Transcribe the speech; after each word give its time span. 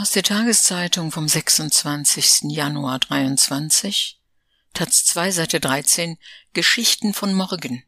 Aus 0.00 0.10
der 0.10 0.22
Tageszeitung 0.22 1.10
vom 1.10 1.26
26. 1.26 2.52
Januar 2.52 3.00
23, 3.00 4.20
Taz 4.72 5.04
2, 5.06 5.32
Seite 5.32 5.58
13, 5.58 6.18
Geschichten 6.52 7.12
von 7.12 7.34
morgen. 7.34 7.82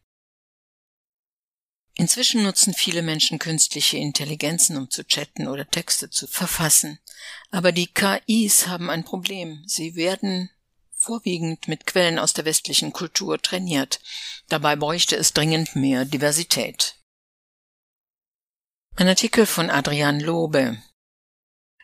Inzwischen 1.95 2.43
nutzen 2.43 2.75
viele 2.75 3.03
Menschen 3.03 3.39
künstliche 3.39 3.97
Intelligenzen, 3.97 4.77
um 4.77 4.91
zu 4.91 5.05
chatten 5.05 5.47
oder 5.47 5.71
Texte 5.71 6.11
zu 6.11 6.27
verfassen. 6.27 6.99
Aber 7.53 7.71
die 7.71 7.87
KIs 7.87 8.67
haben 8.67 8.91
ein 8.91 9.05
Problem. 9.05 9.63
Sie 9.69 9.95
werden 9.95 10.51
vorwiegend 10.97 11.69
mit 11.69 11.87
Quellen 11.87 12.19
aus 12.19 12.33
der 12.33 12.45
westlichen 12.45 12.93
Kultur 12.93 13.41
trainiert. 13.41 14.01
Dabei 14.49 14.75
bräuchte 14.75 15.15
es 15.15 15.33
dringend 15.33 15.77
mehr 15.77 16.05
Diversität. 16.07 16.97
Ein 18.97 19.07
Artikel 19.07 19.47
von 19.47 19.71
Adrian 19.71 20.19
Lobe. 20.19 20.83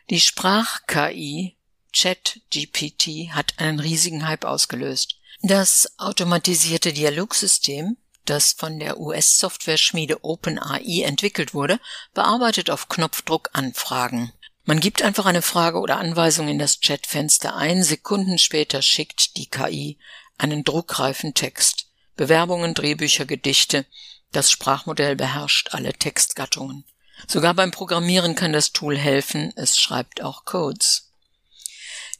Die 0.09 0.19
Sprach-KI 0.19 1.55
ChatGPT 1.93 3.31
hat 3.31 3.53
einen 3.57 3.79
riesigen 3.79 4.27
Hype 4.27 4.45
ausgelöst. 4.45 5.17
Das 5.41 5.93
automatisierte 5.97 6.93
Dialogsystem 6.93 7.97
das 8.29 8.53
von 8.53 8.79
der 8.79 8.99
US-Software-Schmiede 8.99 10.23
OpenAI 10.23 11.03
entwickelt 11.03 11.53
wurde, 11.53 11.79
bearbeitet 12.13 12.69
auf 12.69 12.89
Knopfdruck 12.89 13.49
Anfragen. 13.53 14.31
Man 14.65 14.79
gibt 14.79 15.01
einfach 15.01 15.25
eine 15.25 15.41
Frage 15.41 15.79
oder 15.79 15.97
Anweisung 15.97 16.49
in 16.49 16.59
das 16.59 16.81
Chatfenster 16.81 17.55
ein, 17.55 17.83
Sekunden 17.83 18.37
später 18.37 18.81
schickt 18.81 19.37
die 19.37 19.47
KI 19.47 19.97
einen 20.37 20.63
druckreifen 20.63 21.33
Text. 21.33 21.87
Bewerbungen, 22.15 22.73
Drehbücher, 22.73 23.25
Gedichte. 23.25 23.85
Das 24.31 24.51
Sprachmodell 24.51 25.15
beherrscht 25.15 25.69
alle 25.73 25.93
Textgattungen. 25.93 26.83
Sogar 27.25 27.53
beim 27.53 27.71
Programmieren 27.71 28.35
kann 28.35 28.53
das 28.53 28.73
Tool 28.73 28.97
helfen, 28.97 29.51
es 29.55 29.77
schreibt 29.77 30.21
auch 30.21 30.45
Codes. 30.45 31.09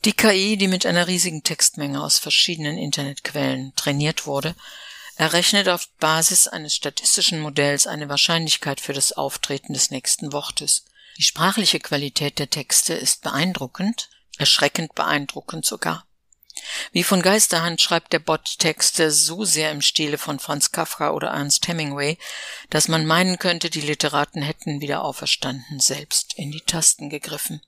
Die 0.05 0.13
KI, 0.13 0.57
die 0.57 0.67
mit 0.67 0.85
einer 0.85 1.07
riesigen 1.07 1.43
Textmenge 1.43 2.01
aus 2.01 2.17
verschiedenen 2.17 2.77
Internetquellen 2.77 3.73
trainiert 3.75 4.25
wurde, 4.25 4.55
errechnet 5.15 5.67
auf 5.69 5.89
Basis 5.99 6.47
eines 6.47 6.75
statistischen 6.75 7.39
Modells 7.39 7.87
eine 7.87 8.07
Wahrscheinlichkeit 8.07 8.79
für 8.79 8.93
das 8.93 9.11
Auftreten 9.11 9.73
des 9.73 9.91
nächsten 9.91 10.31
Wortes. 10.31 10.85
Die 11.17 11.23
sprachliche 11.23 11.79
Qualität 11.79 12.37
der 12.37 12.49
Texte 12.49 12.93
ist 12.93 13.21
beeindruckend, 13.21 14.09
erschreckend 14.37 14.93
beeindruckend 14.93 15.65
sogar. 15.65 16.06
Wie 16.91 17.03
von 17.03 17.21
Geisterhand 17.21 17.81
schreibt 17.81 18.13
der 18.13 18.19
Bot 18.19 18.59
Texte 18.59 19.11
so 19.11 19.45
sehr 19.45 19.71
im 19.71 19.81
Stile 19.81 20.17
von 20.17 20.39
Franz 20.39 20.71
Kafka 20.71 21.11
oder 21.11 21.29
Ernst 21.29 21.67
Hemingway, 21.67 22.17
dass 22.69 22.87
man 22.87 23.05
meinen 23.05 23.39
könnte, 23.39 23.69
die 23.69 23.81
Literaten 23.81 24.41
hätten 24.41 24.81
wieder 24.81 25.03
auferstanden, 25.03 25.79
selbst 25.79 26.33
in 26.35 26.51
die 26.51 26.61
Tasten 26.61 27.09
gegriffen. 27.09 27.61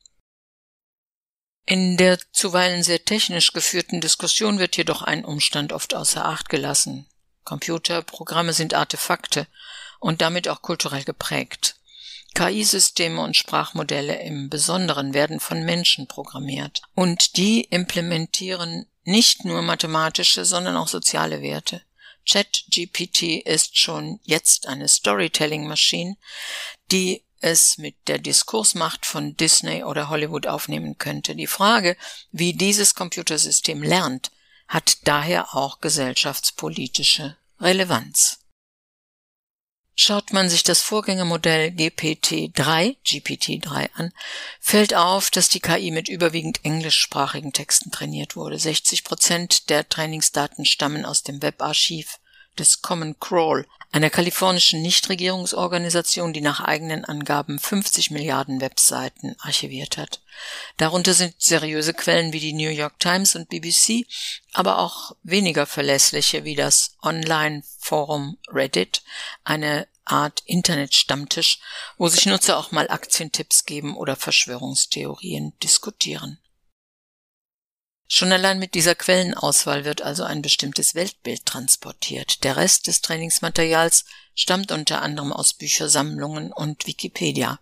In 1.65 1.97
der 1.97 2.17
zuweilen 2.31 2.81
sehr 2.81 3.05
technisch 3.05 3.53
geführten 3.53 4.01
Diskussion 4.01 4.57
wird 4.57 4.75
jedoch 4.75 5.03
ein 5.03 5.23
Umstand 5.23 5.71
oft 5.71 5.93
außer 5.93 6.25
Acht 6.25 6.49
gelassen. 6.49 7.07
Computerprogramme 7.43 8.53
sind 8.53 8.73
Artefakte 8.73 9.47
und 9.99 10.21
damit 10.21 10.47
auch 10.47 10.61
kulturell 10.61 11.03
geprägt. 11.03 11.78
KI-Systeme 12.39 13.19
und 13.19 13.35
Sprachmodelle 13.35 14.21
im 14.21 14.49
Besonderen 14.49 15.13
werden 15.13 15.41
von 15.41 15.65
Menschen 15.65 16.07
programmiert 16.07 16.81
und 16.95 17.35
die 17.35 17.65
implementieren 17.65 18.85
nicht 19.03 19.43
nur 19.43 19.61
mathematische, 19.61 20.45
sondern 20.45 20.77
auch 20.77 20.87
soziale 20.87 21.41
Werte. 21.41 21.81
ChatGPT 22.25 23.45
ist 23.45 23.77
schon 23.77 24.21
jetzt 24.23 24.67
eine 24.67 24.87
Storytelling-Maschine, 24.87 26.15
die 26.91 27.25
es 27.41 27.77
mit 27.77 27.95
der 28.07 28.19
Diskursmacht 28.19 29.05
von 29.05 29.35
Disney 29.35 29.83
oder 29.83 30.07
Hollywood 30.07 30.47
aufnehmen 30.47 30.97
könnte. 30.97 31.35
Die 31.35 31.45
Frage, 31.45 31.97
wie 32.31 32.53
dieses 32.53 32.95
Computersystem 32.95 33.83
lernt, 33.83 34.31
hat 34.69 34.99
daher 35.03 35.55
auch 35.55 35.81
gesellschaftspolitische 35.81 37.35
Relevanz. 37.59 38.38
Schaut 40.01 40.31
man 40.31 40.47
sich 40.47 40.63
das 40.63 40.79
Vorgängermodell 40.79 41.71
GPT-3, 41.71 42.95
GPT-3 43.05 43.89
an, 43.95 44.13
fällt 44.61 44.93
auf, 44.93 45.29
dass 45.29 45.49
die 45.49 45.59
KI 45.59 45.91
mit 45.91 46.07
überwiegend 46.07 46.63
englischsprachigen 46.63 47.51
Texten 47.51 47.91
trainiert 47.91 48.37
wurde. 48.37 48.57
60 48.57 49.03
Prozent 49.03 49.69
der 49.69 49.89
Trainingsdaten 49.89 50.63
stammen 50.63 51.03
aus 51.03 51.23
dem 51.23 51.41
Webarchiv 51.41 52.21
des 52.57 52.81
Common 52.81 53.19
Crawl, 53.19 53.65
einer 53.91 54.09
kalifornischen 54.09 54.81
Nichtregierungsorganisation, 54.81 56.31
die 56.31 56.41
nach 56.41 56.59
eigenen 56.59 57.05
Angaben 57.05 57.57
50 57.57 58.11
Milliarden 58.11 58.61
Webseiten 58.61 59.35
archiviert 59.39 59.97
hat. 59.97 60.21
Darunter 60.77 61.13
sind 61.13 61.33
seriöse 61.39 61.93
Quellen 61.93 62.31
wie 62.31 62.39
die 62.39 62.53
New 62.53 62.69
York 62.69 62.99
Times 62.99 63.35
und 63.35 63.49
BBC, 63.49 64.05
aber 64.53 64.77
auch 64.79 65.15
weniger 65.23 65.65
verlässliche 65.65 66.43
wie 66.43 66.55
das 66.55 66.95
Online-Forum 67.01 68.37
Reddit, 68.47 69.01
eine 69.43 69.87
Art 70.05 70.41
Internet-Stammtisch, 70.45 71.59
wo 71.97 72.07
sich 72.07 72.25
Nutzer 72.25 72.57
auch 72.57 72.71
mal 72.71 72.89
Aktientipps 72.89 73.66
geben 73.66 73.95
oder 73.95 74.16
Verschwörungstheorien 74.16 75.53
diskutieren. 75.63 76.39
Schon 78.19 78.34
allein 78.34 78.59
mit 78.59 78.74
dieser 78.74 78.96
Quellenauswahl 78.96 79.85
wird 79.85 80.02
also 80.02 80.25
ein 80.25 80.41
bestimmtes 80.41 80.94
Weltbild 80.94 81.46
transportiert. 81.46 82.44
Der 82.44 82.57
Rest 82.57 82.88
des 82.88 83.00
Trainingsmaterials 83.00 84.03
stammt 84.35 84.74
unter 84.74 85.02
anderem 85.02 85.31
aus 85.31 85.53
Büchersammlungen 85.53 86.52
und 86.52 86.85
Wikipedia. 86.85 87.62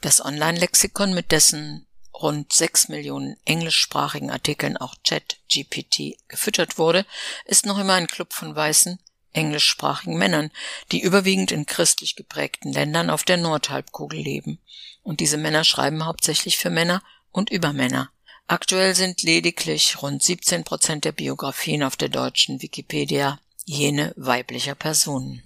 Das 0.00 0.24
Online-Lexikon, 0.24 1.12
mit 1.12 1.32
dessen 1.32 1.86
rund 2.14 2.50
sechs 2.50 2.88
Millionen 2.88 3.36
englischsprachigen 3.44 4.30
Artikeln 4.30 4.78
auch 4.78 4.94
Chat-GPT 5.04 6.16
gefüttert 6.28 6.78
wurde, 6.78 7.04
ist 7.44 7.66
noch 7.66 7.78
immer 7.78 7.92
ein 7.92 8.06
Club 8.06 8.32
von 8.32 8.56
weißen, 8.56 9.00
englischsprachigen 9.34 10.16
Männern, 10.16 10.50
die 10.92 11.02
überwiegend 11.02 11.52
in 11.52 11.66
christlich 11.66 12.16
geprägten 12.16 12.72
Ländern 12.72 13.10
auf 13.10 13.22
der 13.22 13.36
Nordhalbkugel 13.36 14.18
leben. 14.18 14.60
Und 15.02 15.20
diese 15.20 15.36
Männer 15.36 15.64
schreiben 15.64 16.06
hauptsächlich 16.06 16.56
für 16.56 16.70
Männer 16.70 17.02
und 17.32 17.50
über 17.50 17.74
Männer. 17.74 18.11
Aktuell 18.46 18.94
sind 18.94 19.22
lediglich 19.22 20.02
rund 20.02 20.22
17 20.22 20.64
Prozent 20.64 21.04
der 21.04 21.12
Biografien 21.12 21.82
auf 21.82 21.96
der 21.96 22.08
deutschen 22.08 22.60
Wikipedia 22.60 23.40
jene 23.64 24.12
weiblicher 24.16 24.74
Personen. 24.74 25.42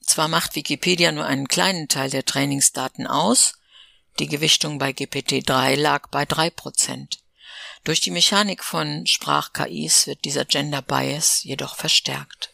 Zwar 0.00 0.28
macht 0.28 0.54
Wikipedia 0.54 1.12
nur 1.12 1.24
einen 1.24 1.48
kleinen 1.48 1.88
Teil 1.88 2.10
der 2.10 2.24
Trainingsdaten 2.24 3.06
aus, 3.06 3.54
die 4.18 4.28
Gewichtung 4.28 4.78
bei 4.78 4.90
GPT-3 4.90 5.74
lag 5.74 6.08
bei 6.08 6.24
drei 6.24 6.50
Prozent. 6.50 7.20
Durch 7.82 8.00
die 8.00 8.10
Mechanik 8.10 8.62
von 8.62 9.06
Sprach-KIs 9.06 10.06
wird 10.06 10.24
dieser 10.24 10.44
Gender 10.44 10.82
Bias 10.82 11.42
jedoch 11.42 11.76
verstärkt. 11.76 12.53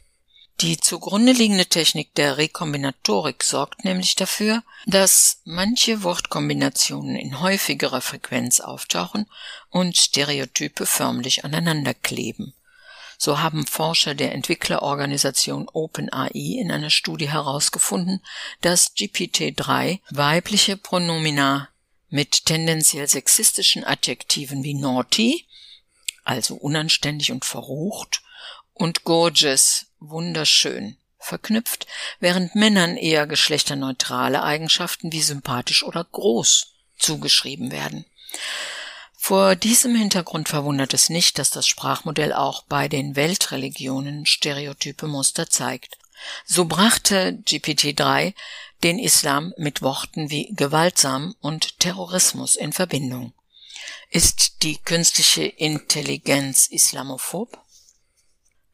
Die 0.61 0.77
zugrunde 0.77 1.33
liegende 1.33 1.65
Technik 1.65 2.15
der 2.17 2.37
Rekombinatorik 2.37 3.43
sorgt 3.43 3.83
nämlich 3.85 4.15
dafür, 4.15 4.63
dass 4.85 5.41
manche 5.45 6.03
Wortkombinationen 6.03 7.17
in 7.17 7.41
häufigerer 7.41 8.03
Frequenz 8.03 8.61
auftauchen 8.61 9.25
und 9.71 9.97
Stereotype 9.97 10.85
förmlich 10.85 11.47
aneinanderkleben. 11.47 12.53
So 13.17 13.39
haben 13.39 13.67
Forscher 13.67 14.15
der 14.15 14.33
Entwicklerorganisation 14.33 15.67
OpenAI 15.73 16.59
in 16.61 16.71
einer 16.71 16.91
Studie 16.91 17.31
herausgefunden, 17.31 18.23
dass 18.61 18.95
GPT-3 18.95 20.01
weibliche 20.11 20.77
Pronomina 20.77 21.71
mit 22.11 22.45
tendenziell 22.45 23.09
sexistischen 23.09 23.85
Adjektiven 23.85 24.63
wie 24.63 24.75
naughty, 24.75 25.47
also 26.23 26.55
unanständig 26.55 27.33
und 27.33 27.47
verrucht, 27.47 28.23
und 28.75 29.05
gorgeous, 29.05 29.87
wunderschön, 30.01 30.97
verknüpft, 31.19 31.87
während 32.19 32.55
Männern 32.55 32.97
eher 32.97 33.27
geschlechterneutrale 33.27 34.43
Eigenschaften 34.43 35.13
wie 35.13 35.23
sympathisch 35.23 35.83
oder 35.83 36.05
groß 36.05 36.73
zugeschrieben 36.99 37.71
werden. 37.71 38.05
Vor 39.17 39.55
diesem 39.55 39.95
Hintergrund 39.95 40.49
verwundert 40.49 40.95
es 40.95 41.11
nicht, 41.11 41.39
dass 41.39 41.51
das 41.51 41.67
Sprachmodell 41.67 42.33
auch 42.33 42.63
bei 42.63 42.89
den 42.89 43.17
Weltreligionen 43.17 44.25
stereotype 44.25 45.07
Muster 45.07 45.49
zeigt. 45.49 45.99
So 46.47 46.65
brachte 46.65 47.39
GPT-3 47.47 48.35
den 48.83 48.99
Islam 48.99 49.53
mit 49.59 49.83
Worten 49.83 50.31
wie 50.31 50.53
gewaltsam 50.55 51.35
und 51.41 51.79
Terrorismus 51.81 52.57
in 52.57 52.73
Verbindung. 52.73 53.35
Ist 54.11 54.63
die 54.63 54.79
künstliche 54.79 55.45
Intelligenz 55.45 56.67
islamophob? 56.67 57.59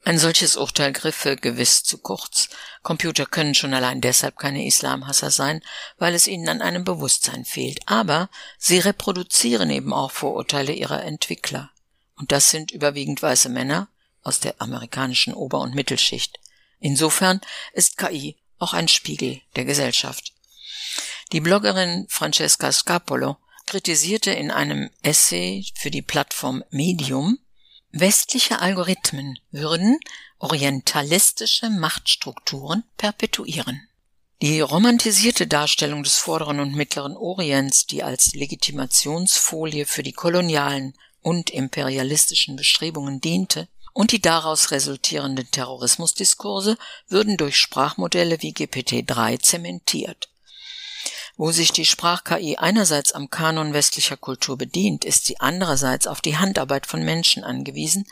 Ein 0.06 0.20
solches 0.20 0.56
Urteil 0.56 0.92
griffe 0.92 1.34
gewiss 1.34 1.82
zu 1.82 1.98
kurz. 1.98 2.48
Computer 2.84 3.26
können 3.26 3.56
schon 3.56 3.74
allein 3.74 4.00
deshalb 4.00 4.38
keine 4.38 4.64
Islamhasser 4.64 5.32
sein, 5.32 5.64
weil 5.98 6.14
es 6.14 6.28
ihnen 6.28 6.48
an 6.48 6.62
einem 6.62 6.84
Bewusstsein 6.84 7.44
fehlt. 7.44 7.80
Aber 7.86 8.30
sie 8.56 8.78
reproduzieren 8.78 9.68
eben 9.68 9.92
auch 9.92 10.12
Vorurteile 10.12 10.72
ihrer 10.72 11.02
Entwickler. 11.02 11.72
Und 12.14 12.30
das 12.30 12.50
sind 12.50 12.70
überwiegend 12.70 13.20
weiße 13.20 13.48
Männer 13.48 13.88
aus 14.22 14.38
der 14.38 14.54
amerikanischen 14.62 15.34
Ober- 15.34 15.60
und 15.60 15.74
Mittelschicht. 15.74 16.38
Insofern 16.78 17.40
ist 17.72 17.96
KI 17.96 18.36
auch 18.60 18.74
ein 18.74 18.86
Spiegel 18.86 19.40
der 19.56 19.64
Gesellschaft. 19.64 20.34
Die 21.32 21.40
Bloggerin 21.40 22.06
Francesca 22.08 22.70
Scapolo 22.70 23.38
kritisierte 23.66 24.30
in 24.30 24.52
einem 24.52 24.88
Essay 25.02 25.66
für 25.74 25.90
die 25.90 26.02
Plattform 26.02 26.62
Medium, 26.70 27.40
westliche 28.00 28.60
Algorithmen 28.60 29.38
würden 29.50 29.98
orientalistische 30.38 31.70
Machtstrukturen 31.70 32.84
perpetuieren. 32.96 33.88
Die 34.42 34.60
romantisierte 34.60 35.46
Darstellung 35.46 36.02
des 36.02 36.18
vorderen 36.18 36.60
und 36.60 36.74
mittleren 36.74 37.16
Orients, 37.16 37.86
die 37.86 38.02
als 38.02 38.34
Legitimationsfolie 38.34 39.86
für 39.86 40.02
die 40.02 40.12
kolonialen 40.12 40.94
und 41.22 41.48
imperialistischen 41.50 42.54
Bestrebungen 42.56 43.20
diente, 43.20 43.68
und 43.94 44.12
die 44.12 44.20
daraus 44.20 44.72
resultierenden 44.72 45.50
Terrorismusdiskurse 45.50 46.76
würden 47.08 47.38
durch 47.38 47.56
Sprachmodelle 47.56 48.42
wie 48.42 48.52
GPT-3 48.52 49.40
zementiert. 49.40 50.28
Wo 51.36 51.52
sich 51.52 51.72
die 51.72 51.84
Sprach-KI 51.84 52.56
einerseits 52.56 53.12
am 53.12 53.28
Kanon 53.28 53.74
westlicher 53.74 54.16
Kultur 54.16 54.56
bedient, 54.56 55.04
ist 55.04 55.26
sie 55.26 55.38
andererseits 55.38 56.06
auf 56.06 56.20
die 56.20 56.38
Handarbeit 56.38 56.86
von 56.86 57.04
Menschen 57.04 57.44
angewiesen, 57.44 58.06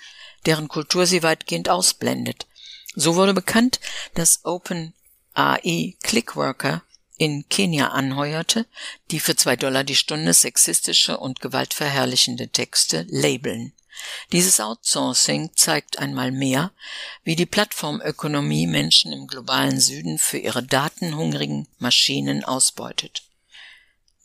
deren 0.44 0.68
Kultur 0.68 1.06
sie 1.06 1.22
weitgehend 1.22 1.68
ausblendet. 1.68 2.46
So 2.94 3.16
wurde 3.16 3.34
bekannt, 3.34 3.80
dass 4.14 4.44
Open 4.44 4.92
AI 5.32 5.96
Clickworker 6.02 6.82
in 7.16 7.48
Kenia 7.48 7.88
anheuerte, 7.88 8.66
die 9.10 9.20
für 9.20 9.36
zwei 9.36 9.56
Dollar 9.56 9.84
die 9.84 9.96
Stunde 9.96 10.34
sexistische 10.34 11.18
und 11.18 11.40
gewaltverherrlichende 11.40 12.48
Texte 12.48 13.06
labeln. 13.08 13.72
Dieses 14.32 14.60
Outsourcing 14.60 15.50
zeigt 15.54 15.98
einmal 15.98 16.32
mehr, 16.32 16.72
wie 17.22 17.36
die 17.36 17.46
Plattformökonomie 17.46 18.66
Menschen 18.66 19.12
im 19.12 19.26
globalen 19.26 19.80
Süden 19.80 20.18
für 20.18 20.38
ihre 20.38 20.62
datenhungrigen 20.62 21.68
Maschinen 21.78 22.44
ausbeutet. 22.44 23.22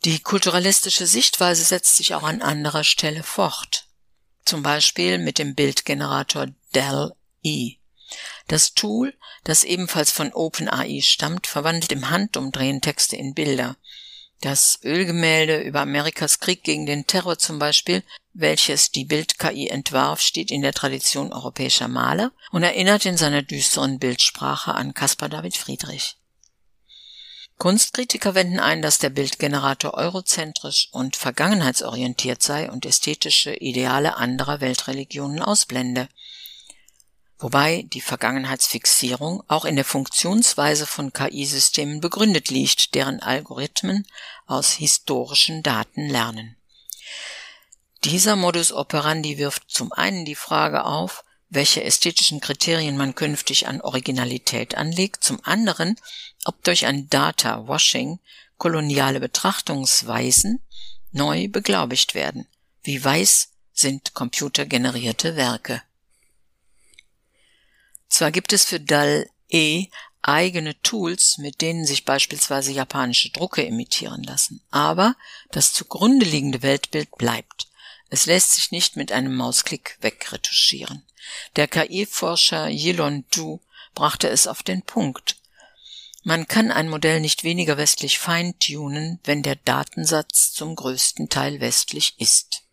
Die 0.06 0.20
kulturalistische 0.20 1.06
Sichtweise 1.06 1.64
setzt 1.64 1.98
sich 1.98 2.16
auch 2.16 2.24
an 2.24 2.42
anderer 2.42 2.84
Stelle 2.86 3.24
fort, 3.24 3.88
zum 4.46 4.64
Beispiel 4.64 5.18
mit 5.18 5.38
dem 5.38 5.56
Bildgenerator 5.56 6.48
Dell-E. 6.74 7.76
Das 8.48 8.74
Tool, 8.74 9.14
das 9.44 9.64
ebenfalls 9.64 10.12
von 10.12 10.34
OpenAI 10.34 11.02
stammt, 11.02 11.48
verwandelt 11.48 11.92
im 11.92 12.10
Handumdrehen 12.10 12.82
Texte 12.82 13.16
in 13.16 13.34
Bilder. 13.34 13.76
Das 14.42 14.80
Ölgemälde 14.84 15.62
über 15.62 15.82
Amerikas 15.82 16.40
Krieg 16.40 16.64
gegen 16.64 16.86
den 16.86 17.06
Terror 17.06 17.38
zum 17.38 17.60
Beispiel, 17.60 18.04
welches 18.34 18.90
die 18.92 19.04
Bild-KI 19.04 19.68
entwarf, 19.68 20.22
steht 20.22 20.50
in 20.50 20.62
der 20.62 20.72
Tradition 20.72 21.34
europäischer 21.34 21.90
Maler 21.90 22.32
und 22.52 22.64
erinnert 22.64 23.06
in 23.06 23.18
seiner 23.18 23.42
düsteren 23.42 24.00
Bildsprache 24.00 24.74
an 24.74 24.94
Caspar 24.94 25.28
David 25.28 25.58
Friedrich. 25.58 26.16
Kunstkritiker 27.58 28.36
wenden 28.36 28.62
ein, 28.62 28.82
dass 28.82 29.00
der 29.00 29.10
Bildgenerator 29.10 29.96
eurozentrisch 29.96 30.88
und 30.94 31.18
vergangenheitsorientiert 31.18 32.42
sei 32.42 32.72
und 32.72 32.86
ästhetische 32.86 33.54
Ideale 33.54 34.16
anderer 34.16 34.62
Weltreligionen 34.62 35.42
ausblende 35.42 36.08
wobei 37.40 37.84
die 37.88 38.02
Vergangenheitsfixierung 38.02 39.44
auch 39.48 39.66
in 39.66 39.76
der 39.76 39.86
Funktionsweise 39.86 40.86
von 40.86 41.14
KI-Systemen 41.14 42.02
begründet 42.02 42.50
liegt, 42.50 42.94
deren 42.96 43.22
Algorithmen 43.22 44.06
aus 44.46 44.74
historischen 44.74 45.64
Daten 45.64 46.08
lernen. 46.10 46.58
Dieser 48.04 48.36
Modus 48.36 48.72
operandi 48.72 49.38
wirft 49.38 49.70
zum 49.70 49.92
einen 49.92 50.26
die 50.26 50.36
Frage 50.36 50.86
auf, 50.86 51.24
welche 51.50 51.84
ästhetischen 51.84 52.40
Kriterien 52.40 52.96
man 52.96 53.16
künftig 53.16 53.68
an 53.68 53.82
Originalität 53.82 54.76
anlegt, 54.76 55.24
zum 55.24 55.40
anderen, 55.44 55.96
ob 56.46 56.64
durch 56.64 56.86
ein 56.86 57.10
Data 57.10 57.68
Washing 57.68 58.20
koloniale 58.58 59.20
Betrachtungsweisen 59.20 60.62
neu 61.12 61.48
beglaubigt 61.48 62.14
werden. 62.14 62.48
Wie 62.84 63.04
weiß 63.04 63.50
sind 63.74 64.14
computergenerierte 64.14 65.36
Werke? 65.36 65.82
Zwar 68.20 68.32
gibt 68.32 68.52
es 68.52 68.66
für 68.66 68.82
DAL-E 68.82 69.88
eigene 70.22 70.82
Tools, 70.82 71.38
mit 71.38 71.62
denen 71.62 71.86
sich 71.86 72.04
beispielsweise 72.04 72.74
japanische 72.74 73.30
Drucke 73.30 73.62
imitieren 73.62 74.24
lassen, 74.24 74.62
aber 74.72 75.16
das 75.52 75.72
zugrunde 75.72 76.26
liegende 76.26 76.62
Weltbild 76.62 77.18
bleibt. 77.18 77.70
Es 78.10 78.26
lässt 78.26 78.56
sich 78.56 78.72
nicht 78.72 78.98
mit 78.98 79.14
einem 79.14 79.38
Mausklick 79.38 79.98
wegretuschieren. 80.02 81.06
Der 81.56 81.70
KI-Forscher 81.70 82.68
Yilon 82.68 83.24
Du 83.34 83.62
brachte 83.96 84.28
es 84.28 84.48
auf 84.48 84.64
den 84.64 84.82
Punkt. 84.82 85.38
Man 86.24 86.46
kann 86.46 86.72
ein 86.72 86.90
Modell 86.90 87.22
nicht 87.22 87.46
weniger 87.46 87.78
westlich 87.78 88.20
feintunen, 88.20 89.22
wenn 89.24 89.44
der 89.44 89.56
Datensatz 89.56 90.52
zum 90.52 90.76
größten 90.76 91.30
Teil 91.30 91.62
westlich 91.62 92.20
ist. 92.20 92.64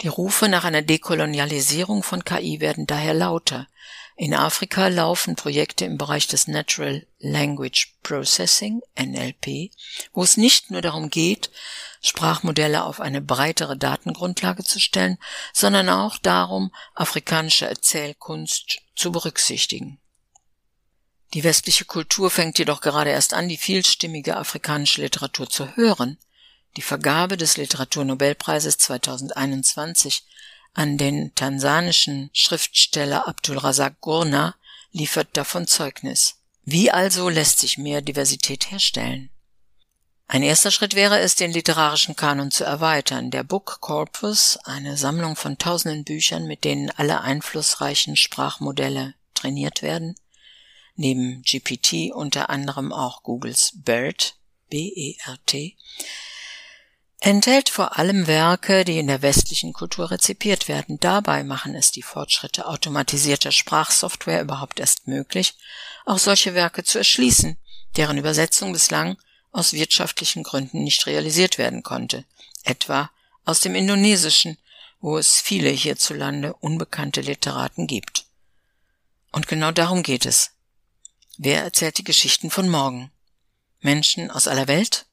Die 0.00 0.08
Rufe 0.08 0.48
nach 0.48 0.64
einer 0.64 0.82
Dekolonialisierung 0.82 2.02
von 2.02 2.24
KI 2.24 2.60
werden 2.60 2.86
daher 2.86 3.14
lauter. 3.14 3.68
In 4.16 4.34
Afrika 4.34 4.88
laufen 4.88 5.34
Projekte 5.34 5.84
im 5.84 5.98
Bereich 5.98 6.28
des 6.28 6.46
Natural 6.46 7.04
Language 7.18 7.94
Processing 8.02 8.80
NLP, 8.96 9.72
wo 10.12 10.22
es 10.22 10.36
nicht 10.36 10.70
nur 10.70 10.82
darum 10.82 11.10
geht, 11.10 11.50
Sprachmodelle 12.00 12.84
auf 12.84 13.00
eine 13.00 13.20
breitere 13.20 13.76
Datengrundlage 13.76 14.62
zu 14.62 14.78
stellen, 14.78 15.18
sondern 15.52 15.88
auch 15.88 16.18
darum, 16.18 16.72
afrikanische 16.94 17.66
Erzählkunst 17.66 18.82
zu 18.94 19.10
berücksichtigen. 19.10 19.98
Die 21.32 21.42
westliche 21.42 21.84
Kultur 21.84 22.30
fängt 22.30 22.58
jedoch 22.58 22.80
gerade 22.80 23.10
erst 23.10 23.34
an, 23.34 23.48
die 23.48 23.56
vielstimmige 23.56 24.36
afrikanische 24.36 25.02
Literatur 25.02 25.50
zu 25.50 25.74
hören. 25.76 26.18
Die 26.76 26.82
Vergabe 26.82 27.36
des 27.36 27.56
Literaturnobelpreises 27.56 28.78
2021 28.78 30.24
an 30.72 30.98
den 30.98 31.34
tansanischen 31.34 32.30
Schriftsteller 32.32 33.28
Abdul 33.28 33.58
Razak 33.58 34.00
Gurna 34.00 34.56
liefert 34.90 35.28
davon 35.36 35.68
Zeugnis. 35.68 36.36
Wie 36.64 36.90
also 36.90 37.28
lässt 37.28 37.60
sich 37.60 37.78
mehr 37.78 38.02
Diversität 38.02 38.70
herstellen? 38.70 39.30
Ein 40.26 40.42
erster 40.42 40.70
Schritt 40.70 40.94
wäre 40.94 41.20
es, 41.20 41.36
den 41.36 41.52
literarischen 41.52 42.16
Kanon 42.16 42.50
zu 42.50 42.64
erweitern. 42.64 43.30
Der 43.30 43.44
Book 43.44 43.78
Corpus, 43.80 44.56
eine 44.64 44.96
Sammlung 44.96 45.36
von 45.36 45.58
tausenden 45.58 46.04
Büchern, 46.04 46.46
mit 46.46 46.64
denen 46.64 46.90
alle 46.90 47.20
einflussreichen 47.20 48.16
Sprachmodelle 48.16 49.14
trainiert 49.34 49.82
werden, 49.82 50.16
neben 50.96 51.42
GPT 51.42 52.12
unter 52.12 52.48
anderem 52.50 52.92
auch 52.92 53.22
Googles 53.22 53.72
BERT, 53.74 54.36
B-E-R-T, 54.70 55.76
enthält 57.30 57.70
vor 57.70 57.96
allem 57.96 58.26
Werke, 58.26 58.84
die 58.84 58.98
in 58.98 59.06
der 59.06 59.22
westlichen 59.22 59.72
Kultur 59.72 60.10
rezipiert 60.10 60.68
werden. 60.68 61.00
Dabei 61.00 61.42
machen 61.42 61.74
es 61.74 61.90
die 61.90 62.02
Fortschritte 62.02 62.66
automatisierter 62.66 63.50
Sprachsoftware 63.50 64.42
überhaupt 64.42 64.78
erst 64.78 65.06
möglich, 65.06 65.54
auch 66.04 66.18
solche 66.18 66.54
Werke 66.54 66.84
zu 66.84 66.98
erschließen, 66.98 67.56
deren 67.96 68.18
Übersetzung 68.18 68.72
bislang 68.72 69.16
aus 69.52 69.72
wirtschaftlichen 69.72 70.42
Gründen 70.42 70.84
nicht 70.84 71.06
realisiert 71.06 71.56
werden 71.56 71.82
konnte, 71.82 72.24
etwa 72.62 73.10
aus 73.44 73.60
dem 73.60 73.74
Indonesischen, 73.74 74.58
wo 75.00 75.16
es 75.16 75.40
viele 75.40 75.70
hierzulande 75.70 76.52
unbekannte 76.54 77.22
Literaten 77.22 77.86
gibt. 77.86 78.26
Und 79.32 79.48
genau 79.48 79.70
darum 79.70 80.02
geht 80.02 80.26
es. 80.26 80.50
Wer 81.38 81.62
erzählt 81.62 81.98
die 81.98 82.04
Geschichten 82.04 82.50
von 82.50 82.68
morgen? 82.68 83.10
Menschen 83.80 84.30
aus 84.30 84.46
aller 84.46 84.68
Welt 84.68 85.06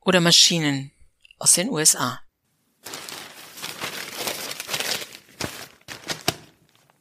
oder 0.00 0.20
Maschinen, 0.20 0.92
aus 1.38 1.52
den 1.52 1.70
USA. 1.70 2.20